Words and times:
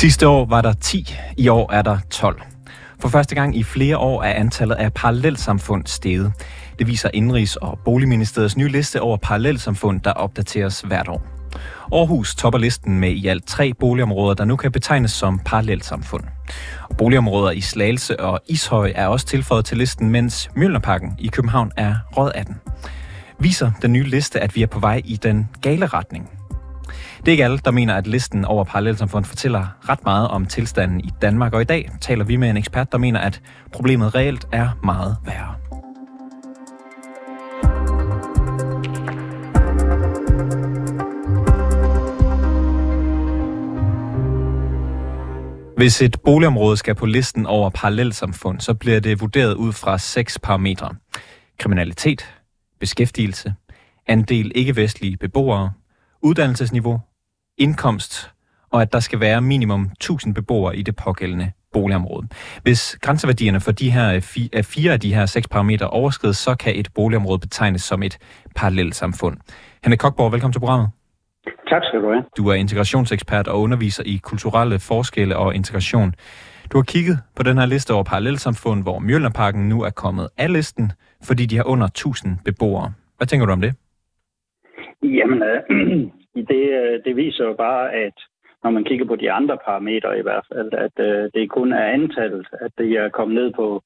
Sidste 0.00 0.28
år 0.28 0.44
var 0.44 0.60
der 0.60 0.72
10, 0.72 1.14
i 1.36 1.48
år 1.48 1.72
er 1.72 1.82
der 1.82 1.98
12. 2.10 2.42
For 3.00 3.08
første 3.08 3.34
gang 3.34 3.56
i 3.56 3.62
flere 3.62 3.98
år 3.98 4.22
er 4.22 4.32
antallet 4.32 4.74
af 4.74 4.92
parallelsamfund 4.94 5.86
steget. 5.86 6.32
Det 6.78 6.86
viser 6.86 7.10
Indrigs- 7.14 7.56
og 7.56 7.78
Boligministeriets 7.84 8.56
nye 8.56 8.68
liste 8.68 9.00
over 9.00 9.16
parallelsamfund, 9.16 10.00
der 10.00 10.12
opdateres 10.12 10.80
hvert 10.80 11.08
år. 11.08 11.22
Aarhus 11.92 12.34
topper 12.34 12.58
listen 12.58 13.00
med 13.00 13.10
i 13.10 13.26
alt 13.26 13.46
tre 13.46 13.72
boligområder, 13.80 14.34
der 14.34 14.44
nu 14.44 14.56
kan 14.56 14.72
betegnes 14.72 15.10
som 15.10 15.38
parallelsamfund. 15.38 16.24
Og 16.90 16.96
boligområder 16.96 17.50
i 17.50 17.60
Slagelse 17.60 18.20
og 18.20 18.40
Ishøj 18.48 18.92
er 18.94 19.06
også 19.06 19.26
tilføjet 19.26 19.64
til 19.64 19.78
listen, 19.78 20.10
mens 20.10 20.50
Mjølnerparken 20.56 21.16
i 21.18 21.28
København 21.28 21.72
er 21.76 21.94
råd 22.16 22.32
18. 22.34 22.56
Viser 23.38 23.70
den 23.82 23.92
nye 23.92 24.04
liste, 24.04 24.40
at 24.40 24.56
vi 24.56 24.62
er 24.62 24.66
på 24.66 24.80
vej 24.80 25.02
i 25.04 25.16
den 25.16 25.48
gale 25.62 25.86
retning. 25.86 26.39
Det 27.20 27.28
er 27.28 27.32
ikke 27.32 27.44
alle, 27.44 27.58
der 27.58 27.70
mener, 27.70 27.94
at 27.94 28.06
listen 28.06 28.44
over 28.44 28.64
parallelsamfund 28.64 29.24
fortæller 29.24 29.66
ret 29.88 30.04
meget 30.04 30.28
om 30.28 30.46
tilstanden 30.46 31.00
i 31.00 31.10
Danmark, 31.22 31.52
og 31.52 31.60
i 31.60 31.64
dag 31.64 31.90
taler 32.00 32.24
vi 32.24 32.36
med 32.36 32.50
en 32.50 32.56
ekspert, 32.56 32.92
der 32.92 32.98
mener, 32.98 33.20
at 33.20 33.42
problemet 33.72 34.14
reelt 34.14 34.46
er 34.52 34.68
meget 34.84 35.16
værre. 35.24 35.54
Hvis 45.76 46.02
et 46.02 46.16
boligområde 46.24 46.76
skal 46.76 46.94
på 46.94 47.06
listen 47.06 47.46
over 47.46 47.70
parallelsamfund, 47.70 48.60
så 48.60 48.74
bliver 48.74 49.00
det 49.00 49.20
vurderet 49.20 49.54
ud 49.54 49.72
fra 49.72 49.98
seks 49.98 50.38
parametre. 50.38 50.94
Kriminalitet, 51.58 52.34
beskæftigelse, 52.80 53.54
andel 54.06 54.52
ikke-vestlige 54.54 55.16
beboere, 55.16 55.72
uddannelsesniveau, 56.22 57.00
indkomst, 57.60 58.30
og 58.70 58.82
at 58.82 58.92
der 58.92 59.00
skal 59.00 59.20
være 59.20 59.40
minimum 59.40 59.82
1000 59.92 60.34
beboere 60.34 60.76
i 60.76 60.82
det 60.82 60.96
pågældende 60.96 61.52
boligområde. 61.72 62.28
Hvis 62.62 62.98
grænseværdierne 63.02 63.60
for 63.60 63.72
de 63.72 63.90
her 63.90 64.20
fire 64.62 64.92
af 64.92 65.00
de 65.00 65.14
her 65.14 65.26
seks 65.26 65.48
parametre 65.48 65.88
overskrides, 65.88 66.36
så 66.36 66.54
kan 66.54 66.76
et 66.76 66.88
boligområde 66.94 67.38
betegnes 67.38 67.82
som 67.82 68.02
et 68.02 68.18
parallelt 68.56 68.94
samfund. 68.94 69.36
Henrik 69.84 69.98
Kokborg, 69.98 70.32
velkommen 70.32 70.52
til 70.52 70.60
programmet. 70.60 70.88
Tak 71.68 71.82
skal 71.84 72.00
du 72.02 72.08
have. 72.12 72.24
Du 72.36 72.48
er 72.48 72.54
integrationsekspert 72.54 73.48
og 73.48 73.60
underviser 73.60 74.02
i 74.06 74.20
kulturelle 74.22 74.78
forskelle 74.78 75.36
og 75.36 75.54
integration. 75.54 76.14
Du 76.72 76.78
har 76.78 76.82
kigget 76.82 77.18
på 77.36 77.42
den 77.42 77.58
her 77.58 77.66
liste 77.66 77.94
over 77.94 78.04
parallelsamfund, 78.04 78.82
hvor 78.82 78.98
Mjølnerparken 78.98 79.68
nu 79.68 79.82
er 79.82 79.90
kommet 79.90 80.28
af 80.38 80.52
listen, 80.52 80.92
fordi 81.22 81.46
de 81.46 81.56
har 81.56 81.64
under 81.64 81.86
1000 81.86 82.38
beboere. 82.44 82.92
Hvad 83.16 83.26
tænker 83.26 83.46
du 83.46 83.52
om 83.52 83.60
det? 83.60 83.74
Jamen, 85.02 85.42
øh, 85.42 86.10
det, 86.34 86.64
øh, 86.80 87.00
det 87.04 87.16
viser 87.16 87.44
jo 87.44 87.54
bare, 87.54 87.92
at 87.92 88.14
når 88.64 88.70
man 88.70 88.84
kigger 88.84 89.06
på 89.06 89.16
de 89.16 89.32
andre 89.32 89.58
parametre 89.64 90.18
i 90.18 90.22
hvert 90.22 90.46
fald, 90.52 90.72
at 90.72 91.04
øh, 91.06 91.30
det 91.34 91.50
kun 91.50 91.72
er 91.72 91.84
antallet, 91.84 92.46
at 92.60 92.72
det 92.78 92.90
er 92.92 93.08
kommet 93.08 93.34
ned 93.34 93.52
på, 93.52 93.82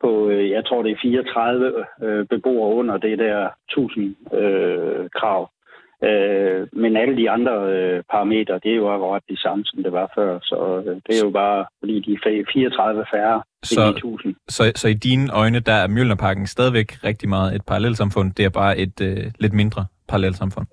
på 0.00 0.28
øh, 0.28 0.50
jeg 0.50 0.64
tror 0.64 0.82
det 0.82 0.92
er 0.92 1.02
34 1.02 1.84
øh, 2.02 2.26
beboere 2.26 2.74
under 2.74 2.96
det 2.96 3.18
der 3.18 3.48
1000 3.68 4.16
øh, 4.34 5.10
krav. 5.10 5.50
Øh, 6.08 6.68
men 6.72 6.96
alle 6.96 7.16
de 7.16 7.30
andre 7.30 7.54
øh, 7.74 8.02
parametre, 8.10 8.60
det 8.62 8.70
er 8.72 8.76
jo 8.76 8.88
akkurat 8.94 9.22
de 9.28 9.40
samme, 9.40 9.64
som 9.64 9.82
det 9.82 9.92
var 9.92 10.12
før. 10.14 10.38
Så 10.42 10.82
øh, 10.86 10.96
det 11.06 11.14
er 11.18 11.24
jo 11.24 11.30
bare, 11.30 11.66
fordi 11.80 12.00
de 12.00 12.12
er 12.12 12.44
34 12.52 13.04
færre 13.12 13.42
så, 13.62 13.88
1000. 13.88 14.34
Så, 14.48 14.72
så 14.76 14.88
i 14.88 14.94
dine 14.94 15.32
øjne, 15.32 15.60
der 15.60 15.72
er 15.72 15.86
Mjølnerparken 15.88 16.46
stadigvæk 16.46 16.88
rigtig 17.04 17.28
meget 17.28 17.54
et 17.54 17.62
parallelsamfund. 17.66 18.32
Det 18.32 18.44
er 18.44 18.50
bare 18.50 18.78
et 18.78 19.00
øh, 19.00 19.24
lidt 19.38 19.52
mindre 19.52 19.86
parallelsamfund? 20.08 20.66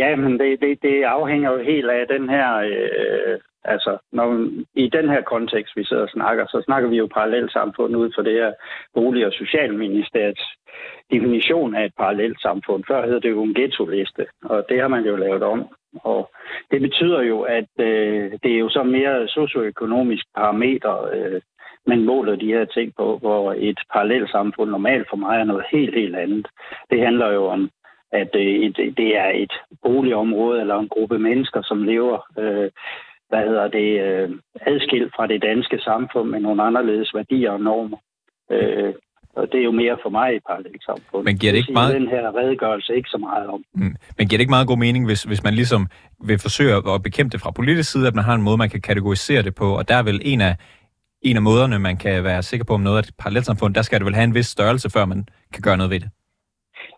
Ja, 0.00 0.16
men 0.16 0.38
det, 0.40 0.60
det, 0.60 0.82
det 0.82 1.02
afhænger 1.02 1.52
jo 1.52 1.58
helt 1.58 1.90
af 1.90 2.06
den 2.08 2.28
her... 2.28 2.56
Øh, 2.56 3.38
altså, 3.64 3.98
når, 4.12 4.48
i 4.74 4.88
den 4.88 5.08
her 5.08 5.22
kontekst, 5.22 5.76
vi 5.76 5.84
sidder 5.84 6.02
og 6.02 6.08
snakker, 6.08 6.46
så 6.46 6.62
snakker 6.64 6.88
vi 6.88 6.96
jo 6.96 7.06
parallelsamfund 7.06 7.96
ud 7.96 8.12
for 8.14 8.22
det 8.22 8.32
her 8.32 8.52
bolig- 8.94 9.26
og 9.26 9.32
socialministeriets 9.32 10.42
definition 11.10 11.74
af 11.74 11.84
et 11.84 11.92
parallelsamfund. 11.98 12.84
Før 12.88 13.06
hed 13.06 13.20
det 13.20 13.30
jo 13.30 13.42
en 13.42 13.54
ghetto-liste, 13.54 14.26
og 14.44 14.66
det 14.68 14.80
har 14.80 14.88
man 14.88 15.04
jo 15.04 15.16
lavet 15.16 15.42
om. 15.42 15.68
Og 16.04 16.30
det 16.70 16.80
betyder 16.80 17.22
jo, 17.22 17.40
at 17.40 17.70
øh, 17.78 18.32
det 18.42 18.54
er 18.54 18.58
jo 18.58 18.68
så 18.68 18.82
mere 18.82 19.28
socioøkonomisk 19.28 20.24
parameter, 20.36 21.10
øh, 21.14 21.40
man 21.86 22.04
måler 22.04 22.36
de 22.36 22.46
her 22.46 22.64
ting 22.64 22.92
på, 22.96 23.18
hvor 23.18 23.54
et 23.58 23.78
parallelsamfund 23.92 24.70
normalt 24.70 25.06
for 25.10 25.16
mig 25.16 25.40
er 25.40 25.44
noget 25.44 25.64
helt, 25.72 25.94
helt 25.94 26.16
andet. 26.16 26.46
Det 26.90 27.00
handler 27.00 27.32
jo 27.32 27.46
om 27.46 27.70
at 28.12 28.30
øh, 28.34 28.54
et, 28.66 28.76
det 28.76 29.16
er 29.16 29.30
et 29.34 29.52
boligområde 29.82 30.60
eller 30.60 30.78
en 30.78 30.88
gruppe 30.88 31.18
mennesker, 31.18 31.62
som 31.62 31.82
lever 31.82 32.18
øh, 32.38 32.70
hvad 33.32 33.44
hedder 33.48 33.68
det, 33.78 33.88
øh, 34.06 34.30
adskilt 34.66 35.12
fra 35.16 35.26
det 35.26 35.42
danske 35.42 35.78
samfund 35.78 36.28
med 36.30 36.40
nogle 36.40 36.62
anderledes 36.62 37.14
værdier 37.14 37.50
og 37.50 37.60
normer. 37.60 37.98
Øh, 38.50 38.92
og 39.36 39.44
det 39.52 39.60
er 39.60 39.64
jo 39.64 39.70
mere 39.70 39.96
for 40.02 40.10
mig 40.10 40.28
et 40.36 40.42
parallelt 40.48 40.84
samfund. 40.84 41.24
Men 41.24 41.38
giver 41.38 41.52
det 41.52 41.58
ikke 41.58 41.72
meget... 41.72 41.94
Den 41.94 42.08
her 42.08 42.36
redegørelse 42.38 42.96
ikke 42.96 43.08
så 43.08 43.18
meget 43.18 43.46
om. 43.46 43.64
Mm. 43.74 43.94
Men 44.18 44.28
giver 44.28 44.38
det 44.38 44.40
ikke 44.40 44.56
meget 44.56 44.66
god 44.66 44.78
mening, 44.78 45.06
hvis, 45.06 45.22
hvis 45.22 45.42
man 45.44 45.54
ligesom 45.54 45.86
vil 46.28 46.38
forsøge 46.38 46.74
at 46.94 47.02
bekæmpe 47.02 47.32
det 47.32 47.40
fra 47.40 47.50
politisk 47.50 47.92
side, 47.92 48.06
at 48.06 48.14
man 48.14 48.24
har 48.24 48.34
en 48.34 48.42
måde, 48.42 48.56
man 48.56 48.70
kan 48.70 48.80
kategorisere 48.80 49.42
det 49.42 49.54
på, 49.54 49.76
og 49.78 49.88
der 49.88 49.96
er 49.96 50.02
vel 50.02 50.20
en 50.24 50.40
af, 50.40 50.54
en 51.22 51.36
af 51.36 51.42
måderne, 51.42 51.78
man 51.78 51.96
kan 51.96 52.24
være 52.24 52.42
sikker 52.42 52.64
på, 52.64 52.74
om 52.74 52.80
noget 52.80 52.96
er 52.96 53.02
et 53.02 53.10
parallelt 53.18 53.46
samfund, 53.46 53.74
der 53.74 53.82
skal 53.82 53.98
det 53.98 54.06
vel 54.06 54.14
have 54.14 54.24
en 54.24 54.34
vis 54.34 54.46
størrelse, 54.46 54.90
før 54.90 55.04
man 55.04 55.26
kan 55.52 55.62
gøre 55.62 55.76
noget 55.76 55.90
ved 55.90 56.00
det. 56.00 56.10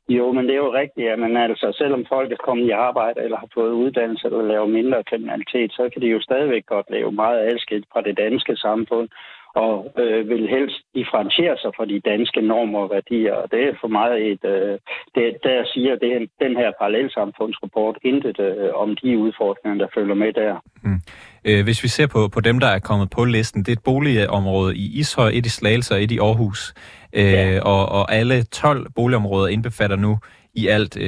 Jo, 0.09 0.33
men 0.33 0.45
det 0.45 0.53
er 0.53 0.65
jo 0.67 0.75
rigtigt, 0.75 1.09
at 1.09 1.19
man 1.19 1.37
altså, 1.37 1.75
selvom 1.79 2.07
folk 2.09 2.33
er 2.33 2.45
kommet 2.45 2.67
i 2.67 2.71
arbejde 2.71 3.21
eller 3.21 3.37
har 3.37 3.49
fået 3.55 3.73
uddannelse 3.73 4.27
eller 4.27 4.43
laver 4.43 4.67
mindre 4.67 5.05
kriminalitet, 5.05 5.73
så 5.73 5.91
kan 5.93 6.03
de 6.03 6.07
jo 6.07 6.21
stadigvæk 6.21 6.67
godt 6.67 6.91
lave 6.91 7.13
meget 7.13 7.41
adskilt 7.53 7.87
fra 7.93 8.01
det 8.01 8.17
danske 8.17 8.57
samfund 8.57 9.09
og 9.55 9.93
øh, 9.99 10.29
vil 10.29 10.49
helst 10.49 10.79
differentiere 10.95 11.57
sig 11.59 11.71
fra 11.77 11.85
de 11.85 12.01
danske 12.01 12.41
normer 12.41 12.79
og 12.79 12.91
værdier. 12.91 13.35
Og 13.35 13.51
det 13.51 13.61
er 13.63 13.75
for 13.81 13.89
mig 13.89 14.33
et... 14.33 14.45
Øh, 14.45 14.79
det, 15.15 15.37
der 15.43 15.65
siger 15.75 15.97
det, 15.97 16.31
den 16.41 16.57
her 16.57 16.71
parallelsamfundsrapport 16.79 17.99
intet 18.03 18.41
øh, 18.41 18.71
om 18.75 18.97
de 18.97 19.19
udfordringer, 19.19 19.79
der 19.79 19.95
følger 19.95 20.15
med 20.15 20.33
der. 20.33 20.55
Mm. 20.83 21.01
Øh, 21.44 21.65
hvis 21.65 21.82
vi 21.82 21.88
ser 21.88 22.06
på, 22.06 22.28
på 22.28 22.41
dem, 22.41 22.60
der 22.60 22.66
er 22.66 22.78
kommet 22.78 23.10
på 23.10 23.25
listen, 23.25 23.62
det 23.62 23.69
er 23.69 23.77
et 23.77 23.82
boligområde 23.82 24.77
i 24.77 24.99
Ishøj, 24.99 25.31
et 25.34 25.47
i 25.47 25.49
Slagelse 25.49 25.94
og 25.94 26.03
et 26.03 26.10
i 26.10 26.19
Aarhus. 26.19 26.75
Øh, 27.12 27.32
ja. 27.32 27.60
og, 27.60 27.88
og 27.88 28.15
alle 28.15 28.43
12 28.43 28.91
boligområder 28.91 29.49
indbefatter 29.49 29.97
nu 29.97 30.19
i 30.55 30.66
alt 30.66 30.97
28.500 30.97 31.03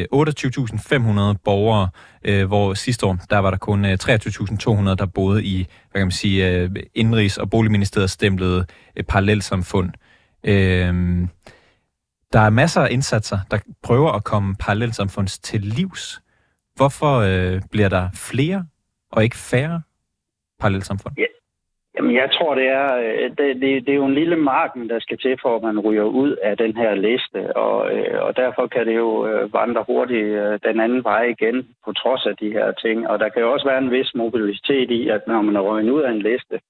borgere, 1.45 1.89
øh, 2.25 2.47
hvor 2.47 2.75
sidste 2.75 3.07
år, 3.07 3.19
der 3.31 3.39
var 3.39 3.51
der 3.51 3.59
kun 3.59 3.85
23.200, 3.85 4.95
der 4.95 5.07
boede 5.15 5.45
i, 5.45 5.67
hvad 5.91 6.01
kan 6.01 6.07
man 6.07 6.11
sige, 6.11 6.51
øh, 6.51 6.71
Indrigs- 6.99 7.39
og 7.39 7.51
Boligministeriet 7.51 8.11
stemplede 8.11 8.67
øh, 8.97 9.05
parallelsamfund. 9.05 9.91
Øh, 10.45 10.95
der 12.33 12.41
er 12.41 12.51
masser 12.51 12.81
af 12.81 12.89
indsatser, 12.91 13.39
der 13.51 13.59
prøver 13.83 14.13
at 14.13 14.25
komme 14.25 14.55
parallelsamfunds 14.55 15.39
til 15.39 15.61
livs. 15.61 16.21
Hvorfor 16.77 17.19
øh, 17.19 17.63
bliver 17.71 17.89
der 17.89 18.09
flere 18.15 18.67
og 19.13 19.25
ikke 19.25 19.37
færre 19.37 19.83
parallelsamfund? 20.61 21.15
Ja, 21.19 21.27
Jamen, 21.97 22.15
jeg 22.15 22.29
tror, 22.33 22.55
det 22.55 22.69
er, 22.69 22.97
øh, 22.97 23.31
det, 23.39 23.61
det, 23.63 23.87
det 23.87 23.89
er 23.89 24.01
jo 24.03 24.07
en 24.07 24.15
lille 24.15 24.37
marken, 24.37 24.89
der 24.89 24.99
skal 25.01 25.19
til, 25.19 25.39
for 25.43 25.57
at 25.57 25.63
man 25.63 25.81
ryger 25.81 26.03
ud 26.03 26.37
af 26.37 26.57
den 26.57 26.77
her 26.77 26.95
liste, 26.95 27.57
og, 27.57 27.95
øh, 27.95 28.23
og 28.23 28.37
derfor 28.37 28.67
kan 28.67 28.87
det 28.87 28.97
jo 28.97 29.27
øh, 29.27 29.53
vandre 29.53 29.85
hurtigt 29.87 30.63
den 30.65 30.81
anden 30.81 31.05
vej 31.05 31.23
igen, 31.23 31.69
på 31.85 31.93
trods 31.93 32.27
af 32.27 32.37
de 32.37 32.53
her 32.53 32.73
ting. 32.73 33.09
Og 33.09 33.19
der 33.19 33.29
kan 33.29 33.43
jo 33.43 33.53
også 33.53 33.67
være 33.67 33.79
en 33.79 33.91
vis 33.91 34.15
mobilitet 34.15 34.91
i, 34.91 35.09
at 35.09 35.23
når 35.27 35.43
man 35.43 35.57
er 35.57 35.61
røget 35.61 35.91
ud 35.91 36.03
af 36.03 36.11
en 36.11 36.23
liste, 36.23 36.61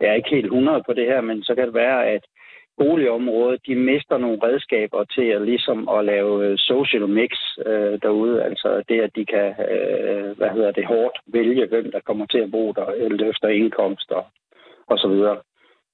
jeg 0.00 0.08
er 0.08 0.14
ikke 0.14 0.34
helt 0.36 0.44
100 0.44 0.82
på 0.86 0.92
det 0.92 1.06
her, 1.06 1.20
men 1.20 1.42
så 1.42 1.54
kan 1.54 1.66
det 1.66 1.74
være, 1.74 2.06
at 2.06 2.24
boligområdet, 2.82 3.66
de 3.66 3.74
mister 3.74 4.16
nogle 4.18 4.38
redskaber 4.42 5.04
til 5.04 5.26
at, 5.36 5.42
ligesom 5.42 5.88
at 5.88 6.04
lave 6.04 6.58
social 6.58 7.08
mix 7.08 7.32
øh, 7.66 7.94
derude. 8.02 8.44
Altså 8.48 8.82
det, 8.88 9.00
at 9.00 9.10
de 9.16 9.24
kan, 9.34 9.48
øh, 9.72 10.36
hvad 10.38 10.50
hedder 10.56 10.72
det, 10.72 10.86
hårdt 10.86 11.16
vælge, 11.26 11.66
hvem 11.66 11.86
der 11.92 12.00
kommer 12.00 12.26
til 12.26 12.38
at 12.38 12.50
bo 12.50 12.72
der, 12.72 12.86
efter 13.30 13.48
indkomst 13.48 14.10
og 14.10 14.24
og 14.92 14.98
så 14.98 15.08
videre. 15.08 15.38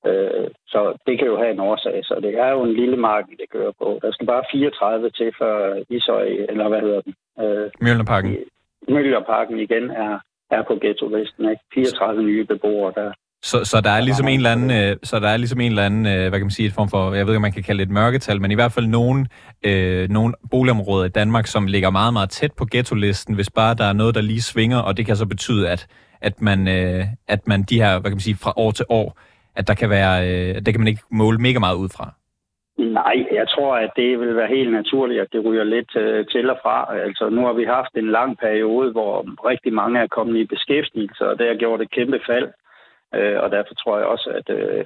Øh, 0.07 0.47
så 0.73 0.81
det 1.07 1.19
kan 1.19 1.29
jo 1.33 1.37
have 1.43 1.51
en 1.51 1.61
årsag, 1.61 2.05
så 2.05 2.15
det 2.23 2.33
er 2.45 2.51
jo 2.51 2.63
en 2.63 2.75
lille 2.81 2.97
marken, 2.97 3.37
det 3.41 3.51
kører 3.51 3.73
på. 3.83 3.99
Der 4.03 4.13
skal 4.13 4.27
bare 4.27 4.45
34 4.53 5.11
til, 5.11 5.33
før 5.39 5.83
Ishøj, 5.91 6.29
eller 6.49 6.69
hvad 6.69 6.81
hedder 6.81 7.01
den? 7.01 7.15
Øh, 7.43 7.71
Mjølnerparken. 7.81 8.37
Mjølnerparken 8.89 9.59
igen 9.59 9.91
er, 9.91 10.19
er 10.51 10.63
på 10.63 10.75
ghetto-listen, 10.83 11.51
ikke? 11.51 11.63
34 11.75 12.23
nye 12.23 12.45
beboere 12.45 12.93
der. 12.97 13.13
Så, 13.43 13.65
så 13.65 13.81
der 13.81 13.91
er 13.91 14.01
ligesom 14.01 14.29
en 14.29 14.37
eller 14.37 14.53
anden, 14.53 14.71
øh, 14.71 14.97
så 15.03 15.21
der 15.21 15.29
er 15.29 15.37
ligesom 15.37 15.61
en 15.61 15.71
eller 15.71 15.87
anden, 15.87 16.07
øh, 16.07 16.29
hvad 16.29 16.39
kan 16.39 16.41
man 16.41 16.51
sige, 16.51 16.67
et 16.67 16.73
form 16.73 16.89
for, 16.89 17.15
jeg 17.15 17.27
ved 17.27 17.33
ikke, 17.33 17.37
om 17.37 17.43
man 17.43 17.53
kan 17.53 17.63
kalde 17.63 17.79
det 17.79 17.89
et 17.89 17.95
mørketal, 17.95 18.41
men 18.41 18.51
i 18.51 18.55
hvert 18.55 18.73
fald 18.73 18.87
nogle, 18.87 19.27
øh, 19.67 20.09
nogle 20.09 20.35
boligområder 20.51 21.05
i 21.05 21.09
Danmark, 21.09 21.47
som 21.47 21.67
ligger 21.67 21.91
meget, 21.91 22.13
meget 22.13 22.31
tæt 22.31 22.53
på 22.53 22.67
ghetto-listen, 22.71 23.35
hvis 23.35 23.51
bare 23.51 23.75
der 23.75 23.85
er 23.85 23.93
noget, 23.93 24.15
der 24.15 24.21
lige 24.21 24.43
svinger, 24.43 24.79
og 24.79 24.97
det 24.97 25.07
kan 25.07 25.17
så 25.17 25.27
betyde, 25.27 25.71
at 25.71 25.87
at 26.21 26.43
man, 26.43 26.69
øh, 26.69 27.05
at 27.29 27.49
man 27.49 27.63
de 27.63 27.81
her, 27.83 27.93
hvad 28.01 28.11
kan 28.11 28.19
man 28.21 28.29
sige, 28.29 28.43
fra 28.45 28.53
år 28.57 28.71
til 28.71 28.87
år, 28.89 29.19
at 29.57 29.69
der 29.69 29.75
kan 29.75 29.91
være, 29.91 30.15
øh, 30.29 30.55
det 30.55 30.71
kan 30.75 30.81
man 30.81 30.89
ikke 30.89 31.03
måle 31.11 31.39
mega 31.39 31.59
meget 31.59 31.77
ud 31.77 31.89
fra. 31.97 32.07
Nej, 32.79 33.17
jeg 33.33 33.49
tror, 33.49 33.77
at 33.77 33.91
det 33.97 34.21
vil 34.21 34.37
være 34.37 34.55
helt 34.57 34.73
naturligt, 34.73 35.21
at 35.21 35.33
det 35.33 35.45
ryger 35.45 35.65
lidt 35.65 35.97
øh, 35.97 36.27
til 36.27 36.51
og 36.51 36.59
fra. 36.63 36.97
Altså, 37.07 37.29
nu 37.29 37.41
har 37.47 37.53
vi 37.53 37.65
haft 37.65 37.93
en 37.95 38.11
lang 38.11 38.39
periode, 38.39 38.93
hvor 38.93 39.15
rigtig 39.51 39.73
mange 39.73 40.01
er 40.01 40.07
kommet 40.07 40.37
i 40.41 40.45
beskæftigelse, 40.45 41.29
og 41.29 41.39
det 41.39 41.47
har 41.47 41.55
gjort 41.55 41.81
et 41.83 41.91
kæmpe 41.91 42.21
fald. 42.27 42.49
Øh, 43.15 43.39
og 43.43 43.51
derfor 43.51 43.75
tror 43.75 43.99
jeg 43.99 44.07
også, 44.07 44.31
at, 44.31 44.57
øh, 44.59 44.85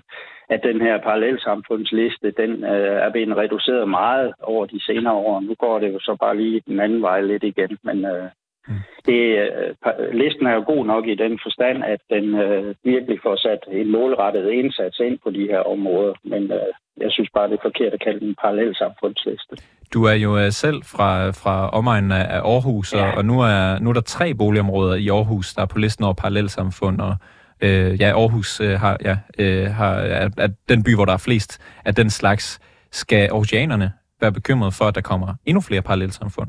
at 0.48 0.60
den 0.62 0.80
her 0.80 0.98
parallelsamfundsliste, 0.98 2.30
den 2.30 2.64
øh, 2.64 2.96
er 3.06 3.10
blevet 3.10 3.36
reduceret 3.36 3.88
meget 3.88 4.32
over 4.42 4.66
de 4.66 4.84
senere 4.84 5.14
år. 5.14 5.40
Nu 5.40 5.54
går 5.54 5.78
det 5.78 5.92
jo 5.92 5.98
så 6.00 6.16
bare 6.20 6.36
lige 6.36 6.62
den 6.66 6.80
anden 6.80 7.02
vej 7.02 7.20
lidt 7.20 7.44
igen, 7.44 7.78
men 7.82 8.04
øh, 8.04 8.24
mm. 8.68 8.74
det, 9.06 9.22
øh, 9.38 10.12
listen 10.12 10.46
er 10.46 10.54
jo 10.54 10.64
god 10.66 10.86
nok 10.86 11.06
i 11.06 11.14
den 11.14 11.38
forstand, 11.42 11.84
at 11.84 12.00
den 12.10 12.34
øh, 12.34 12.74
virkelig 12.84 13.18
får 13.22 13.36
sat 13.36 13.62
en 13.72 13.90
målrettet 13.90 14.50
indsats 14.50 14.98
ind 14.98 15.18
på 15.24 15.30
de 15.30 15.46
her 15.50 15.60
områder. 15.74 16.14
Men 16.24 16.42
øh, 16.52 16.72
jeg 17.00 17.10
synes 17.10 17.30
bare, 17.34 17.48
det 17.48 17.54
er 17.54 17.68
forkert 17.68 17.92
at 17.92 18.00
kalde 18.00 18.20
den 18.20 18.28
en 18.28 18.34
parallelsamfundsliste. 18.42 19.56
Du 19.94 20.04
er 20.04 20.14
jo 20.14 20.38
øh, 20.38 20.50
selv 20.50 20.82
fra, 20.82 21.30
fra 21.30 21.68
omegnen 21.68 22.12
af 22.12 22.40
Aarhus, 22.52 22.94
ja. 22.94 23.10
og, 23.10 23.16
og 23.18 23.24
nu, 23.24 23.40
er, 23.40 23.78
nu 23.78 23.88
er 23.90 23.94
der 23.94 24.00
tre 24.00 24.34
boligområder 24.34 24.94
i 24.94 25.08
Aarhus, 25.08 25.54
der 25.54 25.62
er 25.62 25.66
på 25.66 25.78
listen 25.78 26.04
over 26.04 26.14
parallelsamfund, 26.14 27.00
og 27.00 27.14
øh, 27.62 28.00
ja, 28.00 28.08
Aarhus 28.20 28.60
øh, 28.60 28.80
har, 28.80 28.96
ja, 29.04 29.16
øh, 29.38 29.66
har, 29.66 29.94
er, 29.94 30.28
er 30.38 30.48
den 30.68 30.84
by, 30.84 30.94
hvor 30.94 31.04
der 31.04 31.12
er 31.12 31.24
flest 31.28 31.60
af 31.84 31.94
den 31.94 32.10
slags. 32.10 32.60
Skal 32.90 33.28
aarhusianerne 33.28 33.92
være 34.20 34.32
bekymret 34.32 34.74
for, 34.74 34.84
at 34.84 34.94
der 34.94 35.00
kommer 35.00 35.34
endnu 35.46 35.60
flere 35.60 35.82
parallelsamfund? 35.82 36.48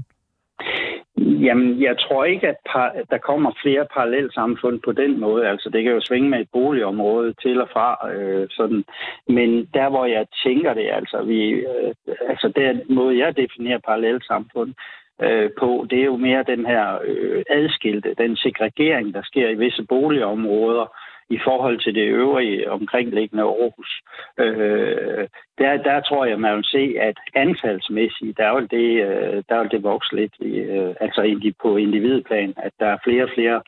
Jamen, 1.17 1.81
jeg 1.81 1.95
tror 1.99 2.23
ikke, 2.25 2.47
at 2.47 2.55
par, 2.71 2.91
der 3.09 3.17
kommer 3.17 3.51
flere 3.63 3.85
parallelsamfund 3.93 4.79
på 4.85 4.91
den 4.91 5.19
måde. 5.19 5.47
Altså, 5.47 5.69
det 5.69 5.83
kan 5.83 5.91
jo 5.91 6.01
svinge 6.01 6.29
med 6.29 6.39
et 6.39 6.49
boligområde 6.53 7.33
til 7.33 7.61
og 7.61 7.69
fra. 7.73 8.11
Øh, 8.13 8.47
sådan. 8.49 8.83
Men 9.27 9.49
der, 9.73 9.89
hvor 9.89 10.05
jeg 10.05 10.25
tænker 10.45 10.73
det, 10.73 10.89
altså, 10.99 11.23
vi, 11.23 11.39
øh, 11.49 11.93
altså 12.29 12.47
den 12.55 12.95
måde, 12.95 13.17
jeg 13.17 13.37
definerer 13.37 13.79
parallelsamfund, 13.87 14.73
øh, 15.21 15.49
på, 15.59 15.87
det 15.89 15.99
er 15.99 16.05
jo 16.05 16.17
mere 16.17 16.43
den 16.43 16.65
her 16.65 16.99
øh, 17.05 17.43
adskilte, 17.49 18.15
den 18.17 18.37
segregering, 18.37 19.13
der 19.13 19.21
sker 19.23 19.49
i 19.49 19.55
visse 19.55 19.83
boligområder 19.89 20.85
i 21.29 21.39
forhold 21.43 21.79
til 21.79 21.95
det 21.95 22.07
øvrige 22.07 22.71
omkringliggende 22.71 23.43
Aarhus. 23.43 23.91
Øh, 24.39 25.27
der, 25.57 25.77
der 25.89 26.01
tror 26.01 26.25
jeg, 26.25 26.39
man 26.39 26.55
vil 26.55 26.63
se, 26.63 26.95
at 26.99 27.17
antalsmæssigt, 27.35 28.37
der 28.37 28.49
vil 28.55 28.67
det, 28.77 28.89
øh, 29.07 29.43
der 29.49 29.61
vil 29.61 29.71
det 29.71 29.83
vokse 29.83 30.15
lidt, 30.15 30.33
i, 30.39 30.51
øh, 30.75 30.95
altså 31.01 31.51
på 31.61 31.77
individplan, 31.77 32.53
at 32.57 32.71
der 32.79 32.87
er 32.87 32.97
flere 33.03 33.23
og 33.23 33.29
flere 33.35 33.61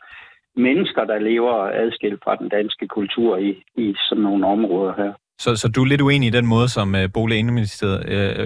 mennesker, 0.55 1.03
der 1.05 1.19
lever 1.19 1.53
adskilt 1.53 2.23
fra 2.23 2.35
den 2.35 2.49
danske 2.49 2.87
kultur 2.87 3.37
i, 3.37 3.63
i 3.75 3.95
sådan 4.09 4.23
nogle 4.23 4.47
områder 4.47 4.93
her. 4.97 5.13
Så, 5.37 5.55
så 5.55 5.67
du 5.75 5.81
er 5.81 5.85
lidt 5.85 6.01
uenig 6.01 6.27
i 6.27 6.37
den 6.39 6.47
måde, 6.47 6.69
som 6.69 6.95
øh, 6.95 7.09
Bolig- 7.13 7.37
og 7.83 7.99
øh, 8.13 8.39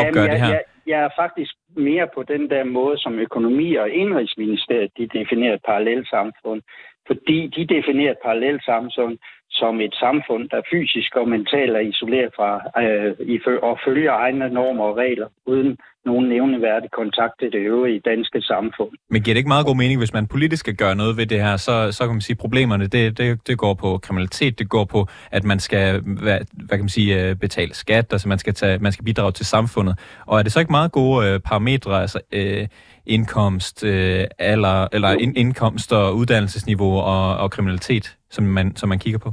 opgør 0.00 0.24
ja, 0.24 0.32
det 0.32 0.40
her? 0.40 0.48
Ja, 0.48 0.58
jeg 0.88 1.00
er 1.04 1.08
faktisk 1.16 1.54
mere 1.76 2.08
på 2.14 2.22
den 2.22 2.50
der 2.50 2.64
måde, 2.64 2.98
som 2.98 3.18
økonomi- 3.18 3.74
og 3.82 3.90
indrigsministeriet 3.90 4.90
de 4.98 5.06
definerer 5.06 5.54
et 5.54 5.64
parallelt 5.66 6.08
samfund. 6.08 6.62
Fordi 7.06 7.46
de 7.56 7.74
definerer 7.74 8.10
et 8.10 8.24
parallelt 8.24 8.64
samfund 8.64 9.18
som 9.50 9.80
et 9.80 9.94
samfund, 9.94 10.48
der 10.48 10.68
fysisk 10.70 11.16
og 11.16 11.28
mentalt 11.28 11.76
er 11.76 11.80
isoleret 11.92 12.32
fra 12.36 12.50
øh, 12.82 13.62
og 13.62 13.78
følger 13.86 14.12
egne 14.12 14.48
normer 14.48 14.84
og 14.84 14.96
regler, 14.96 15.28
uden 15.46 15.78
nogen 16.12 16.26
nævneværdig 16.34 16.90
kontakt 17.00 17.34
til 17.40 17.48
det 17.54 17.60
øvrige 17.72 18.00
danske 18.10 18.38
samfund. 18.52 18.92
Men 19.12 19.22
giver 19.22 19.34
det 19.34 19.38
ikke 19.42 19.54
meget 19.56 19.66
god 19.66 19.76
mening, 19.82 19.98
hvis 20.02 20.14
man 20.18 20.26
politisk 20.26 20.60
skal 20.60 20.76
gøre 20.82 20.96
noget 21.02 21.16
ved 21.16 21.26
det 21.32 21.40
her, 21.46 21.56
så, 21.56 21.74
så 21.92 22.02
kan 22.06 22.14
man 22.18 22.20
sige, 22.20 22.34
at 22.34 22.38
problemerne, 22.44 22.86
det, 22.86 23.18
det, 23.18 23.26
det 23.48 23.58
går 23.58 23.74
på 23.74 23.98
kriminalitet, 23.98 24.58
det 24.58 24.68
går 24.68 24.84
på, 24.84 25.00
at 25.30 25.44
man 25.44 25.58
skal 25.66 26.00
hvad, 26.00 26.38
hvad 26.52 26.76
kan 26.78 26.84
man 26.88 26.94
sige, 26.98 27.10
øh, 27.20 27.36
betale 27.36 27.74
skat, 27.74 28.06
altså 28.12 28.28
man 28.28 28.38
skal, 28.38 28.54
tage, 28.54 28.78
man 28.78 28.92
skal 28.92 29.04
bidrage 29.04 29.32
til 29.32 29.46
samfundet. 29.46 29.94
Og 30.26 30.38
er 30.38 30.42
det 30.42 30.52
så 30.52 30.60
ikke 30.60 30.72
meget 30.72 30.92
gode 30.92 31.28
øh, 31.28 31.40
parametre, 31.40 32.00
altså 32.00 32.20
øh, 32.32 32.66
indkomst, 33.06 33.84
øh, 33.84 34.24
alder, 34.38 34.86
eller 34.92 35.10
in, 35.10 35.36
indkomst 35.36 35.92
og 35.92 36.16
uddannelsesniveau 36.16 36.92
og, 36.98 37.36
og 37.36 37.50
kriminalitet, 37.50 38.16
som 38.30 38.44
man, 38.44 38.76
som 38.76 38.88
man 38.88 38.98
kigger 38.98 39.18
på? 39.18 39.32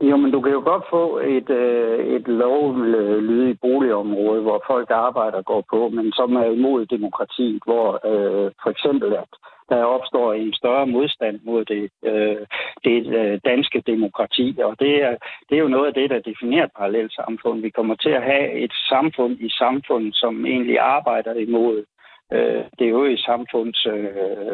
Jo, 0.00 0.16
men 0.16 0.30
du 0.30 0.40
kan 0.40 0.52
jo 0.52 0.60
godt 0.60 0.84
få 0.90 1.18
et, 1.18 1.50
øh, 1.50 2.06
et 2.16 2.28
lovlydigt 2.28 3.50
øh, 3.50 3.60
boligområde, 3.60 4.42
hvor 4.42 4.62
folk 4.66 4.90
arbejder 4.90 5.42
går 5.42 5.64
på, 5.70 5.88
men 5.88 6.12
som 6.12 6.36
er 6.36 6.44
imod 6.44 6.86
demokratiet, 6.86 7.62
hvor 7.66 7.88
øh, 8.10 8.52
for 8.62 8.70
eksempel 8.70 9.12
at 9.12 9.28
der 9.68 9.84
opstår 9.84 10.32
en 10.32 10.54
større 10.54 10.86
modstand 10.86 11.40
mod 11.44 11.64
det, 11.64 11.90
øh, 12.04 12.46
det 12.84 13.06
øh, 13.18 13.40
danske 13.44 13.82
demokrati. 13.86 14.56
Og 14.64 14.76
det 14.80 15.02
er, 15.02 15.16
det 15.48 15.54
er 15.56 15.62
jo 15.62 15.68
noget 15.68 15.86
af 15.86 15.94
det, 15.94 16.10
der 16.10 16.30
definerer 16.30 16.68
parallelt 16.76 17.12
samfund. 17.14 17.60
Vi 17.60 17.70
kommer 17.70 17.94
til 17.94 18.10
at 18.10 18.22
have 18.22 18.52
et 18.52 18.72
samfund 18.88 19.36
i 19.40 19.50
samfund, 19.50 20.12
som 20.12 20.46
egentlig 20.46 20.78
arbejder 20.78 21.34
imod 21.34 21.84
øh, 22.32 22.64
det 22.78 22.86
øvrige 22.86 23.18
samfunds 23.18 23.86
øh, 23.86 24.52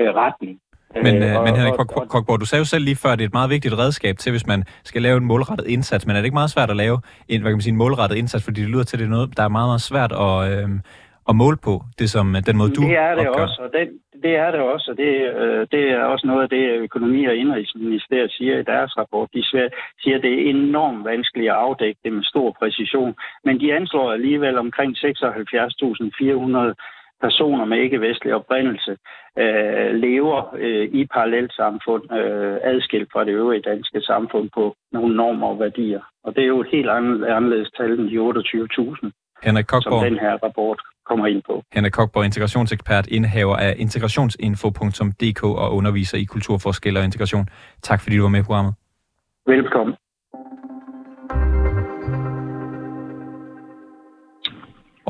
øh, 0.00 0.14
retning. 0.14 0.60
Men, 0.96 1.22
øh, 1.22 1.36
og, 1.38 1.44
men 1.44 1.56
Henrik 1.56 1.74
Kokborg, 2.08 2.40
du 2.40 2.46
sagde 2.46 2.60
jo 2.60 2.64
selv 2.64 2.84
lige 2.84 2.96
før, 2.96 3.10
at 3.10 3.18
det 3.18 3.24
er 3.24 3.28
et 3.28 3.32
meget 3.32 3.50
vigtigt 3.50 3.78
redskab 3.78 4.18
til, 4.18 4.30
hvis 4.30 4.46
man 4.46 4.64
skal 4.84 5.02
lave 5.02 5.16
en 5.16 5.24
målrettet 5.24 5.66
indsats. 5.66 6.06
Men 6.06 6.16
er 6.16 6.20
det 6.20 6.24
ikke 6.24 6.34
meget 6.34 6.50
svært 6.50 6.70
at 6.70 6.76
lave 6.76 6.98
en, 7.28 7.40
hvad 7.40 7.50
kan 7.50 7.56
man 7.56 7.62
sige, 7.62 7.72
en 7.72 7.78
målrettet 7.78 8.16
indsats, 8.16 8.44
fordi 8.44 8.60
det 8.60 8.70
lyder 8.70 8.84
til, 8.84 8.96
at 8.96 9.00
det 9.00 9.06
er 9.06 9.10
noget, 9.10 9.36
der 9.36 9.42
er 9.42 9.48
meget, 9.48 9.68
meget 9.68 9.80
svært 9.80 10.12
at, 10.12 10.34
øh, 10.52 10.68
at 11.28 11.36
måle 11.36 11.56
på, 11.68 11.74
det 11.98 12.10
som 12.10 12.36
den 12.46 12.56
måde, 12.56 12.70
du 12.70 12.82
Det 12.82 12.96
er 13.06 13.14
det 13.14 13.28
opgør. 13.28 13.42
også, 13.42 13.58
og 13.64 13.70
det, 13.76 13.84
det 14.22 14.34
er 14.44 14.50
det 14.50 14.60
også, 14.60 14.86
og 14.92 14.96
det, 14.96 15.12
øh, 15.42 15.66
det 15.74 15.82
er 15.96 16.04
også 16.04 16.26
noget 16.26 16.42
af 16.42 16.48
det, 16.48 16.64
økonomi- 16.86 17.26
og 17.30 17.36
indrigsministeriet 17.36 18.32
siger 18.32 18.58
i 18.58 18.62
deres 18.72 18.92
rapport. 18.98 19.28
De 19.34 19.42
siger, 19.50 20.16
at 20.16 20.22
det 20.22 20.32
er 20.34 20.50
enormt 20.50 21.04
vanskeligt 21.04 21.50
at 21.50 21.56
afdække 21.66 22.00
det 22.04 22.12
med 22.12 22.24
stor 22.24 22.56
præcision, 22.58 23.14
men 23.44 23.60
de 23.60 23.74
anslår 23.74 24.12
alligevel 24.12 24.58
omkring 24.58 24.90
76.400 24.96 26.74
personer 27.22 27.64
med 27.64 27.78
ikke-vestlig 27.78 28.34
oprindelse 28.34 28.92
øh, 29.38 29.90
lever 30.06 30.38
øh, 30.64 30.84
i 31.00 31.06
parallelt 31.06 31.52
samfund, 31.62 32.04
øh, 32.18 32.56
adskilt 32.70 33.08
fra 33.12 33.24
det 33.24 33.32
øvrige 33.40 33.62
danske 33.70 34.00
samfund 34.00 34.50
på 34.54 34.64
nogle 34.92 35.16
normer 35.16 35.46
og 35.46 35.58
værdier. 35.60 36.02
Og 36.24 36.34
det 36.34 36.42
er 36.42 36.48
jo 36.54 36.60
et 36.60 36.70
helt 36.72 36.90
anderledes 37.36 37.70
tal 37.76 37.90
end 37.98 38.08
de 38.10 38.16
28.000, 38.16 39.10
Henrik 39.42 39.66
Kokborg. 39.66 39.82
som 39.82 40.04
den 40.08 40.18
her 40.18 40.34
rapport 40.46 40.80
kommer 41.08 41.26
ind 41.26 41.42
på. 41.46 41.62
Henrik 41.72 41.92
Kokborg, 41.92 42.24
integrationsekspert, 42.24 43.06
indhaver 43.06 43.56
af 43.56 43.74
integrationsinfo.dk 43.78 45.44
og 45.44 45.68
underviser 45.78 46.18
i 46.18 46.24
kulturforskel 46.24 46.96
og 46.96 47.04
integration. 47.04 47.46
Tak 47.82 48.00
fordi 48.02 48.16
du 48.16 48.22
var 48.22 48.28
med 48.28 48.40
i 48.40 48.42
programmet. 48.42 48.74
Velkommen. 49.46 49.94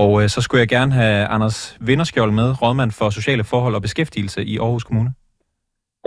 Og 0.02 0.23
øh, 0.23 0.28
så 0.28 0.40
skulle 0.40 0.61
jeg 0.61 0.68
gerne 0.68 0.92
have 0.92 1.26
Anders 1.26 1.78
Vinderskjold 1.80 2.32
med, 2.40 2.62
rådmand 2.62 2.90
for 2.99 3.11
sociale 3.11 3.44
forhold 3.44 3.75
og 3.75 3.82
beskæftigelse 3.82 4.44
i 4.44 4.59
Aarhus 4.59 4.85
Kommune. 4.85 5.11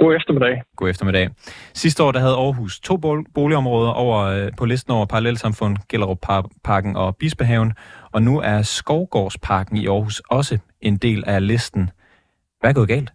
God 0.02 0.16
eftermiddag. 0.16 0.62
God 0.76 0.90
eftermiddag. 0.90 1.30
Sidste 1.74 2.04
år 2.04 2.12
der 2.12 2.20
havde 2.20 2.38
Aarhus 2.46 2.80
to 2.80 2.98
boligområder 3.36 3.92
over, 3.92 4.18
øh, 4.36 4.52
på 4.58 4.66
listen 4.66 4.94
over 4.94 5.06
parallelsamfund, 5.06 5.78
Gellerup 5.90 6.18
Parken 6.64 6.96
og 6.96 7.16
Bispehaven, 7.20 7.74
og 8.14 8.22
nu 8.22 8.42
er 8.42 8.62
Skovgårdsparken 8.62 9.78
i 9.78 9.88
Aarhus 9.88 10.20
også 10.20 10.60
en 10.82 10.98
del 10.98 11.24
af 11.28 11.48
listen. 11.48 11.90
Hvad 12.60 12.70
er 12.70 12.74
gået 12.74 12.88
galt? 12.88 13.10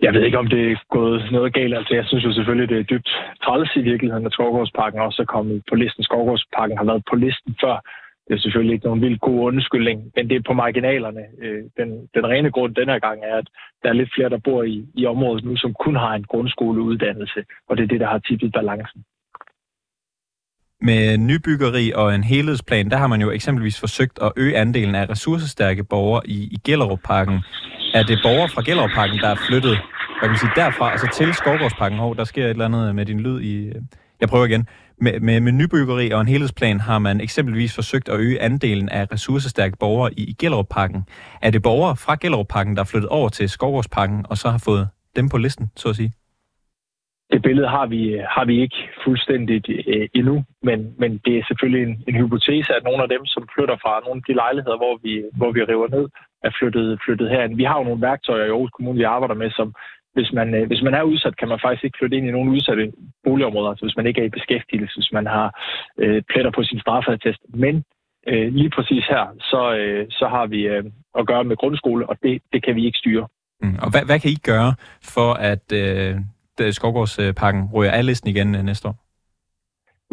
Jeg 0.00 0.12
ved 0.14 0.22
ikke, 0.24 0.38
om 0.38 0.46
det 0.46 0.72
er 0.72 0.76
gået 0.90 1.32
noget 1.32 1.54
galt. 1.54 1.74
Altså, 1.74 1.94
jeg 1.94 2.04
synes 2.06 2.24
jo 2.24 2.32
selvfølgelig, 2.32 2.68
det 2.68 2.78
er 2.78 2.90
dybt 2.92 3.10
træls 3.44 3.70
i 3.76 3.82
virkeligheden, 3.90 4.26
at 4.26 4.32
Skovgårdsparken 4.32 5.00
også 5.00 5.22
er 5.22 5.32
kommet 5.36 5.62
på 5.68 5.74
listen. 5.74 6.04
Skovgårdsparken 6.04 6.76
har 6.78 6.84
været 6.84 7.02
på 7.10 7.16
listen 7.16 7.56
før 7.60 7.76
det 8.30 8.36
er 8.36 8.40
selvfølgelig 8.40 8.74
ikke 8.74 8.86
nogen 8.86 9.02
vildt 9.02 9.20
god 9.20 9.40
undskyldning, 9.40 10.12
men 10.16 10.28
det 10.28 10.36
er 10.36 10.42
på 10.46 10.52
marginalerne. 10.52 11.24
Øh, 11.42 11.62
den, 11.78 11.88
den 12.14 12.26
rene 12.26 12.50
grund 12.50 12.74
denne 12.74 13.00
gang 13.00 13.18
er, 13.22 13.36
at 13.36 13.48
der 13.82 13.88
er 13.88 13.92
lidt 13.92 14.10
flere, 14.14 14.28
der 14.28 14.38
bor 14.38 14.62
i, 14.62 14.86
i 14.94 15.06
området 15.06 15.44
nu, 15.44 15.56
som 15.56 15.74
kun 15.74 15.96
har 15.96 16.14
en 16.14 16.24
grundskoleuddannelse, 16.24 17.40
og 17.68 17.76
det 17.76 17.82
er 17.82 17.88
det, 17.88 18.00
der 18.00 18.06
har 18.06 18.18
tippet 18.18 18.52
balancen. 18.52 19.04
Med 20.80 21.18
nybyggeri 21.18 21.92
og 21.94 22.14
en 22.14 22.24
helhedsplan, 22.24 22.90
der 22.90 22.96
har 22.96 23.06
man 23.06 23.20
jo 23.20 23.30
eksempelvis 23.30 23.80
forsøgt 23.80 24.18
at 24.22 24.32
øge 24.36 24.56
andelen 24.56 24.94
af 24.94 25.10
ressourcestærke 25.10 25.84
borgere 25.84 26.22
i, 26.26 26.38
i 26.54 26.56
Gellerup-parken. 26.64 27.38
Er 27.94 28.02
det 28.02 28.18
borgere 28.22 28.48
fra 28.48 28.62
Gellerup-parken, 28.62 29.18
der 29.18 29.28
er 29.28 29.40
flyttet 29.48 29.78
hvad 30.20 30.28
kan 30.28 30.34
man 30.36 30.44
sige, 30.44 30.60
derfra, 30.62 30.92
altså 30.92 31.08
til 31.18 31.34
Skovgårdsparken? 31.34 31.98
Hov, 31.98 32.16
der 32.16 32.24
sker 32.24 32.44
et 32.44 32.50
eller 32.50 32.64
andet 32.64 32.94
med 32.94 33.06
din 33.06 33.20
lyd 33.20 33.40
i... 33.40 33.54
Øh, 33.68 33.74
jeg 34.20 34.28
prøver 34.28 34.44
igen. 34.44 34.66
Med, 34.98 35.20
med, 35.20 35.40
med 35.40 35.52
nybyggeri 35.52 36.10
og 36.10 36.20
en 36.20 36.28
helhedsplan 36.28 36.80
har 36.80 36.98
man 36.98 37.20
eksempelvis 37.20 37.74
forsøgt 37.74 38.08
at 38.08 38.20
øge 38.20 38.40
andelen 38.40 38.88
af 38.88 39.12
ressourcestærke 39.12 39.76
borgere 39.80 40.10
i, 40.12 40.22
i 40.22 40.32
Gellerup-pakken. 40.40 41.04
Er 41.42 41.50
det 41.50 41.62
borgere 41.62 41.96
fra 41.96 42.14
Gellerup-pakken, 42.14 42.76
der 42.76 42.82
er 42.82 42.90
flyttet 42.92 43.10
over 43.10 43.28
til 43.28 43.48
Skovgårdsparken, 43.48 44.26
og 44.30 44.36
så 44.36 44.48
har 44.50 44.62
fået 44.64 44.88
dem 45.16 45.28
på 45.28 45.38
listen, 45.38 45.70
så 45.76 45.88
at 45.88 45.96
sige? 45.96 46.12
Det 47.32 47.42
billede 47.42 47.68
har 47.68 47.86
vi, 47.86 48.02
har 48.34 48.44
vi 48.44 48.60
ikke 48.64 48.80
fuldstændigt 49.04 49.66
øh, 49.68 50.08
endnu, 50.14 50.44
men, 50.62 50.78
men 50.98 51.10
det 51.24 51.38
er 51.38 51.44
selvfølgelig 51.48 51.82
en, 51.88 51.94
en 52.08 52.14
hypotese, 52.20 52.70
at 52.74 52.84
nogle 52.84 53.02
af 53.02 53.08
dem, 53.08 53.26
som 53.26 53.48
flytter 53.54 53.76
fra 53.82 54.00
nogle 54.04 54.20
af 54.20 54.26
de 54.28 54.34
lejligheder, 54.42 54.76
hvor 54.82 54.94
vi, 55.04 55.12
hvor 55.38 55.50
vi 55.52 55.60
river 55.62 55.88
ned, 55.96 56.06
er 56.46 56.52
flyttet, 56.58 57.00
flyttet 57.04 57.30
herind. 57.30 57.56
Vi 57.56 57.64
har 57.64 57.76
jo 57.78 57.84
nogle 57.84 58.02
værktøjer 58.08 58.44
i 58.44 58.52
Aarhus 58.52 58.70
Kommune, 58.70 58.98
vi 58.98 59.12
arbejder 59.14 59.34
med, 59.42 59.50
som 59.50 59.74
hvis 60.12 60.32
man, 60.32 60.54
øh, 60.54 60.66
hvis 60.66 60.82
man 60.82 60.94
er 60.94 61.02
udsat, 61.02 61.36
kan 61.36 61.48
man 61.48 61.58
faktisk 61.62 61.84
ikke 61.84 61.98
flytte 61.98 62.16
ind 62.16 62.26
i 62.26 62.30
nogle 62.30 62.50
udsatte 62.50 62.92
boligområder, 63.24 63.70
altså 63.70 63.84
hvis 63.84 63.96
man 63.96 64.06
ikke 64.06 64.20
er 64.20 64.24
i 64.24 64.36
beskæftigelse, 64.38 64.96
hvis 64.96 65.12
man 65.12 65.26
har 65.26 65.48
øh, 65.98 66.22
pletter 66.30 66.50
på 66.50 66.62
sin 66.62 66.80
straffeattest. 66.80 67.40
Men 67.48 67.84
øh, 68.28 68.54
lige 68.54 68.70
præcis 68.70 69.04
her, 69.04 69.24
så, 69.40 69.74
øh, 69.80 70.06
så 70.10 70.26
har 70.28 70.46
vi 70.46 70.60
øh, 70.66 70.84
at 71.18 71.26
gøre 71.26 71.44
med 71.44 71.56
grundskole, 71.56 72.08
og 72.08 72.16
det, 72.22 72.42
det 72.52 72.64
kan 72.64 72.74
vi 72.76 72.86
ikke 72.86 72.98
styre. 72.98 73.26
Mm. 73.62 73.76
Og 73.82 73.90
hvad, 73.90 74.04
hvad 74.06 74.20
kan 74.20 74.30
I 74.30 74.38
gøre 74.52 74.74
for, 75.14 75.32
at 75.32 75.72
øh, 75.72 76.16
Skovgårdspakken 76.70 77.68
ryger 77.74 77.90
af 77.90 78.06
listen 78.06 78.30
igen 78.30 78.54
øh, 78.54 78.62
næste 78.62 78.88
år? 78.88 78.96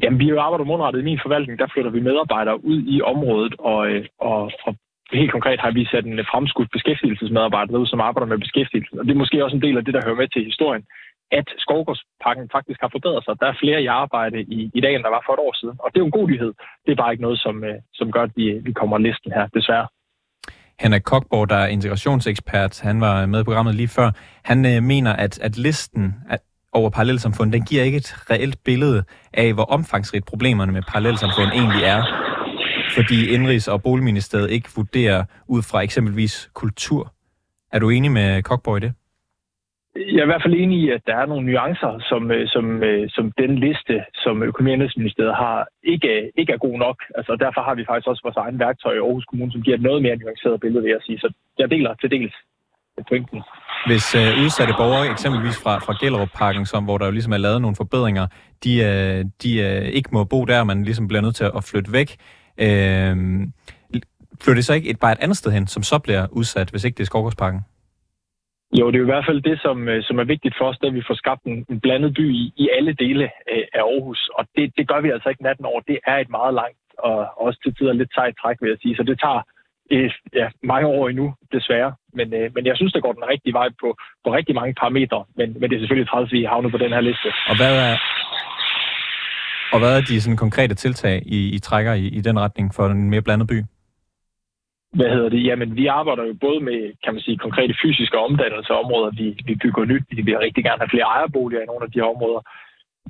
Jamen, 0.03 0.19
vi 0.19 0.29
arbejder 0.29 0.65
målrettet 0.65 1.01
i 1.01 1.03
min 1.03 1.19
forvaltning. 1.23 1.59
Der 1.59 1.67
flytter 1.73 1.91
vi 1.91 1.99
medarbejdere 1.99 2.65
ud 2.65 2.83
i 2.87 3.01
området, 3.01 3.55
og, 3.59 3.87
øh, 3.91 4.05
og, 4.19 4.51
og 4.65 4.75
helt 5.13 5.31
konkret 5.31 5.59
har 5.59 5.71
vi 5.71 5.85
sat 5.85 6.05
en 6.05 6.29
fremskudt 6.31 6.71
beskæftigelsesmedarbejder 6.71 7.77
ud, 7.77 7.87
som 7.87 8.01
arbejder 8.07 8.27
med 8.27 8.43
beskæftigelse. 8.45 8.99
Og 8.99 9.05
det 9.05 9.11
er 9.13 9.23
måske 9.23 9.43
også 9.43 9.55
en 9.55 9.61
del 9.61 9.77
af 9.77 9.85
det, 9.85 9.93
der 9.93 10.05
hører 10.05 10.21
med 10.21 10.27
til 10.27 10.43
historien, 10.51 10.83
at 11.31 11.47
Skovgårdspakken 11.57 12.49
faktisk 12.51 12.79
har 12.81 12.89
forbedret 12.95 13.23
sig. 13.23 13.33
Der 13.39 13.47
er 13.47 13.61
flere 13.63 13.81
i 13.81 13.85
arbejde 13.85 14.37
i, 14.41 14.71
i 14.73 14.81
dag, 14.81 14.95
end 14.95 15.03
der 15.03 15.09
var 15.09 15.23
for 15.25 15.33
et 15.33 15.39
år 15.47 15.53
siden. 15.61 15.75
Og 15.83 15.87
det 15.89 15.97
er 15.97 16.03
jo 16.03 16.11
en 16.11 16.19
god 16.19 16.27
nyhed. 16.27 16.53
Det 16.85 16.91
er 16.91 17.01
bare 17.03 17.11
ikke 17.11 17.25
noget, 17.27 17.39
som, 17.39 17.63
øh, 17.63 17.75
som 17.93 18.11
gør, 18.11 18.23
at 18.23 18.33
vi, 18.35 18.45
vi 18.67 18.71
kommer 18.71 18.97
listen 18.97 19.31
her, 19.31 19.47
desværre. 19.47 19.87
Henrik 20.79 21.01
Kokborg, 21.01 21.49
der 21.49 21.55
er 21.55 21.67
integrationsekspert, 21.67 22.81
han 22.81 23.01
var 23.01 23.25
med 23.25 23.39
i 23.41 23.43
programmet 23.43 23.75
lige 23.75 23.87
før, 23.87 24.11
han 24.43 24.65
øh, 24.65 24.83
mener, 24.83 25.13
at, 25.13 25.39
at 25.39 25.57
listen 25.57 26.15
at 26.29 26.39
over 26.73 26.89
parallelsamfund, 26.89 27.51
den 27.51 27.65
giver 27.65 27.83
ikke 27.83 27.97
et 27.97 28.29
reelt 28.31 28.57
billede 28.65 29.03
af, 29.33 29.53
hvor 29.53 29.63
omfangsrigt 29.63 30.25
problemerne 30.25 30.71
med 30.71 30.81
parallelsamfund 30.81 31.51
egentlig 31.51 31.83
er. 31.83 32.26
Fordi 32.95 33.35
Indrigs- 33.35 33.71
og 33.71 33.83
Boligministeriet 33.83 34.51
ikke 34.51 34.69
vurderer 34.75 35.23
ud 35.47 35.61
fra 35.61 35.81
eksempelvis 35.81 36.49
kultur. 36.53 37.13
Er 37.73 37.79
du 37.79 37.89
enig 37.89 38.11
med 38.11 38.43
Kokborg 38.43 38.77
i 38.77 38.79
det? 38.79 38.93
Jeg 39.95 40.19
er 40.19 40.27
i 40.27 40.31
hvert 40.31 40.45
fald 40.45 40.61
enig 40.63 40.77
i, 40.83 40.89
at 40.89 41.01
der 41.07 41.15
er 41.15 41.25
nogle 41.25 41.45
nuancer, 41.45 41.93
som, 42.09 42.31
øh, 42.31 42.47
som, 42.47 42.83
øh, 42.83 43.09
som 43.15 43.25
den 43.43 43.51
liste, 43.65 43.95
som 44.23 44.43
Økonomi- 44.43 44.73
og 44.73 44.91
Ministeriet 44.97 45.35
har, 45.35 45.67
ikke, 45.83 46.31
ikke 46.39 46.53
er 46.53 46.57
god 46.57 46.77
nok. 46.85 46.97
Altså, 47.17 47.31
derfor 47.39 47.61
har 47.61 47.75
vi 47.75 47.85
faktisk 47.89 48.07
også 48.07 48.23
vores 48.23 48.41
egen 48.43 48.59
værktøj 48.59 48.93
i 48.93 49.03
Aarhus 49.05 49.25
Kommune, 49.25 49.51
som 49.51 49.61
giver 49.61 49.77
et 49.77 49.87
noget 49.89 50.01
mere 50.01 50.15
nuanceret 50.15 50.59
billede, 50.59 50.83
vil 50.83 50.91
jeg 50.91 51.03
sige. 51.05 51.19
Så 51.19 51.33
jeg 51.59 51.71
deler 51.71 51.93
til 51.93 52.11
dels 52.11 52.35
pointen. 53.09 53.41
Hvis 53.85 54.15
øh, 54.15 54.43
udsatte 54.43 54.73
borgere, 54.77 55.11
eksempelvis 55.11 55.57
fra, 55.63 55.73
fra 55.85 55.93
Gellerup-parken, 56.01 56.65
som, 56.65 56.83
hvor 56.83 56.97
der 56.97 57.05
jo 57.05 57.11
ligesom 57.11 57.33
er 57.33 57.37
lavet 57.37 57.61
nogle 57.61 57.75
forbedringer, 57.75 58.27
de, 58.63 58.71
øh, 58.89 59.25
de 59.43 59.51
øh, 59.67 59.85
ikke 59.97 60.09
må 60.13 60.23
bo 60.23 60.45
der, 60.45 60.63
man 60.63 60.83
ligesom 60.83 61.07
bliver 61.07 61.21
nødt 61.21 61.35
til 61.35 61.43
at 61.43 61.63
flytte 61.71 61.93
væk, 61.93 62.09
øh, 62.65 63.15
flytter 64.41 64.59
det 64.59 64.65
så 64.65 64.73
ikke 64.73 64.89
et, 64.89 64.99
bare 64.99 65.11
et 65.11 65.19
andet 65.21 65.37
sted 65.37 65.51
hen, 65.51 65.67
som 65.67 65.83
så 65.83 65.99
bliver 65.99 66.27
udsat, 66.31 66.69
hvis 66.69 66.83
ikke 66.83 66.97
det 66.97 67.03
er 67.03 67.11
Skovgårdsparken? 67.11 67.61
Jo, 68.79 68.91
det 68.91 68.97
er 68.97 69.07
i 69.07 69.13
hvert 69.13 69.25
fald 69.29 69.41
det, 69.41 69.61
som, 69.61 69.87
øh, 69.87 70.03
som 70.03 70.19
er 70.19 70.23
vigtigt 70.23 70.55
for 70.57 70.65
os, 70.65 70.77
at 70.83 70.93
vi 70.93 71.03
får 71.07 71.13
skabt 71.13 71.43
en, 71.43 71.65
en 71.69 71.79
blandet 71.79 72.13
by 72.13 72.33
i, 72.33 72.53
i 72.57 72.69
alle 72.77 72.93
dele 72.93 73.23
øh, 73.23 73.65
af 73.73 73.79
Aarhus. 73.79 74.29
Og 74.37 74.45
det, 74.55 74.73
det 74.77 74.87
gør 74.87 75.01
vi 75.01 75.09
altså 75.09 75.29
ikke 75.29 75.43
natten 75.43 75.65
over. 75.65 75.81
Det 75.81 75.99
er 76.07 76.17
et 76.17 76.29
meget 76.29 76.53
langt 76.53 76.77
og 76.97 77.17
også 77.45 77.59
til 77.63 77.75
tider 77.75 77.93
lidt 77.93 78.13
sejt 78.13 78.35
træk, 78.41 78.57
vil 78.61 78.69
jeg 78.69 78.77
sige. 78.81 78.95
Så 78.95 79.03
det 79.03 79.19
tager 79.19 79.41
øh, 79.91 80.11
ja, 80.33 80.47
mange 80.63 80.87
år 80.87 81.09
endnu, 81.09 81.33
desværre. 81.51 81.93
Men, 82.13 82.33
øh, 82.33 82.51
men 82.55 82.65
jeg 82.65 82.75
synes, 82.75 82.93
det 82.93 83.01
går 83.01 83.13
den 83.13 83.29
rigtige 83.33 83.53
vej 83.53 83.69
på, 83.81 83.87
på 84.23 84.33
rigtig 84.37 84.55
mange 84.55 84.73
parametre. 84.73 85.23
Men, 85.37 85.47
men 85.59 85.69
det 85.69 85.75
er 85.75 85.81
selvfølgelig 85.81 86.09
træls, 86.09 86.29
at 86.29 86.31
vi 86.31 86.43
havnet 86.43 86.71
på 86.71 86.77
den 86.77 86.93
her 86.95 87.01
liste. 87.01 87.29
Og 87.49 87.55
hvad 87.59 87.73
er, 87.87 87.95
og 89.73 89.79
hvad 89.79 89.97
er 89.97 90.01
de 90.01 90.21
sådan, 90.21 90.37
konkrete 90.37 90.75
tiltag, 90.75 91.23
I, 91.25 91.55
I 91.55 91.59
trækker 91.59 91.93
i, 91.93 92.05
i 92.07 92.21
den 92.21 92.39
retning 92.39 92.75
for 92.75 92.87
en 92.87 93.09
mere 93.09 93.21
blandet 93.21 93.47
by? 93.47 93.63
hvad 94.97 95.09
hedder 95.15 95.29
det? 95.29 95.41
Jamen, 95.49 95.69
vi 95.79 95.85
arbejder 95.99 96.23
jo 96.29 96.33
både 96.45 96.59
med, 96.69 96.79
kan 97.03 97.13
man 97.13 97.21
sige, 97.25 97.37
konkrete 97.45 97.73
fysiske 97.83 98.17
omdannelser 98.27 98.73
af 98.73 98.81
områder. 98.83 99.09
Vi, 99.19 99.27
vi 99.47 99.53
bygger 99.63 99.85
nyt. 99.85 100.05
Vi 100.17 100.21
vil 100.21 100.37
rigtig 100.45 100.63
gerne 100.63 100.81
have 100.83 100.93
flere 100.93 101.09
ejerboliger 101.15 101.61
i 101.61 101.69
nogle 101.71 101.83
af 101.85 101.91
de 101.91 101.99
her 101.99 102.09
områder. 102.15 102.41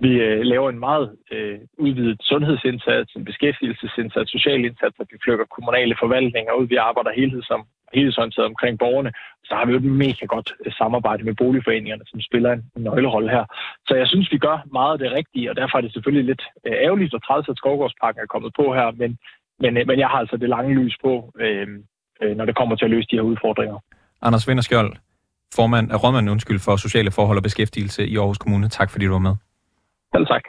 Vi 0.06 0.12
øh, 0.28 0.42
laver 0.54 0.70
en 0.70 0.80
meget 0.80 1.08
øh, 1.32 1.60
udvidet 1.78 2.20
sundhedsindsats, 2.22 3.10
en 3.14 3.26
beskæftigelsesindsats, 3.26 4.32
social 4.32 4.66
indsats, 4.66 4.96
og 5.00 5.08
vi 5.12 5.18
flykker 5.24 5.46
kommunale 5.56 5.96
forvaltninger 6.00 6.54
ud. 6.60 6.68
Vi 6.68 6.76
arbejder 6.76 7.12
helhedsom, 7.22 7.64
helhedsorienteret 7.94 8.46
omkring 8.46 8.80
borgerne. 8.80 9.12
Så 9.48 9.56
har 9.56 9.66
vi 9.66 9.72
jo 9.72 9.78
et 9.78 9.84
mega 10.06 10.26
godt 10.26 10.50
øh, 10.66 10.72
samarbejde 10.74 11.24
med 11.24 11.36
boligforeningerne, 11.42 12.04
som 12.08 12.22
spiller 12.22 12.52
en 12.54 12.64
nøglerolle 12.76 13.30
her. 13.30 13.46
Så 13.88 13.94
jeg 13.96 14.08
synes, 14.08 14.32
vi 14.32 14.38
gør 14.38 14.58
meget 14.72 14.94
af 14.94 15.00
det 15.00 15.12
rigtige, 15.20 15.50
og 15.52 15.56
derfor 15.56 15.78
er 15.78 15.82
det 15.82 15.94
selvfølgelig 15.94 16.26
lidt 16.26 16.44
øh, 16.68 16.74
ærgerligt 16.86 17.14
og 17.14 17.24
træls, 17.26 17.50
at 17.50 17.58
Skovgårdsparken 17.58 18.22
er 18.22 18.34
kommet 18.34 18.52
på 18.60 18.74
her, 18.74 18.92
men 18.92 19.18
men, 19.60 19.78
øh, 19.78 19.88
men 19.88 20.00
jeg 20.00 20.08
har 20.08 20.18
altså 20.18 20.38
det 20.38 20.50
lange 20.50 20.74
lys 20.74 20.96
på, 21.04 21.34
øh, 21.40 21.68
øh, 22.22 22.38
når 22.38 22.46
det 22.46 22.56
kommer 22.56 22.76
til 22.76 22.86
at 22.86 22.92
løse 22.92 23.08
de 23.12 23.16
her 23.16 23.24
udfordringer. 23.32 23.78
Anders 24.22 24.48
Vinderskjold, 24.48 24.92
formand, 25.56 25.92
af 25.92 26.04
rådmanden 26.04 26.32
undskyld 26.32 26.60
for 26.60 26.76
sociale 26.76 27.12
forhold 27.12 27.38
og 27.38 27.44
beskæftigelse 27.44 28.08
i 28.08 28.18
Aarhus 28.18 28.38
Kommune. 28.38 28.70
Tak 28.70 28.92
fordi 28.92 29.06
du 29.06 29.12
var 29.12 29.20
med. 29.20 29.36
Selv 30.16 30.26
tak. 30.28 30.44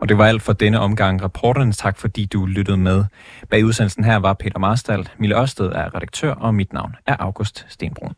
Og 0.00 0.08
det 0.08 0.18
var 0.18 0.26
alt 0.26 0.42
for 0.42 0.52
denne 0.52 0.80
omgang. 0.80 1.22
Rapporternes 1.22 1.76
tak, 1.76 1.96
fordi 1.98 2.24
du 2.26 2.46
lyttede 2.46 2.76
med. 2.76 3.04
Bag 3.50 3.64
udsendelsen 3.64 4.04
her 4.04 4.16
var 4.16 4.34
Peter 4.34 4.58
Marstal. 4.58 5.08
Mille 5.18 5.40
Ørsted 5.40 5.66
er 5.66 5.94
redaktør, 5.94 6.34
og 6.34 6.54
mit 6.54 6.72
navn 6.72 6.96
er 7.06 7.16
August 7.18 7.66
Stenbrun. 7.68 8.14